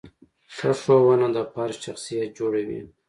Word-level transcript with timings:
ښه 0.55 0.71
ښوونه 0.81 1.27
د 1.35 1.37
فرد 1.51 1.75
شخصیت 1.85 2.29
جوړوي. 2.37 2.81